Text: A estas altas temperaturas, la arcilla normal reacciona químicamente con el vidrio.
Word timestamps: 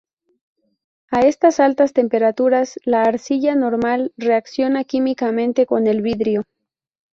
A 1.11 1.19
estas 1.27 1.59
altas 1.59 1.93
temperaturas, 1.93 2.79
la 2.85 3.03
arcilla 3.03 3.53
normal 3.53 4.11
reacciona 4.17 4.83
químicamente 4.83 5.67
con 5.67 5.85
el 5.85 6.01
vidrio. 6.01 6.43